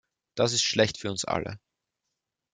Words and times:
Das 0.33 0.53
ist 0.53 0.63
schlecht 0.63 0.97
für 0.97 1.11
uns 1.11 1.25
alle. 1.25 1.59